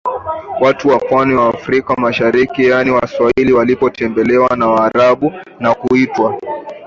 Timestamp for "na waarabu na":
4.55-5.75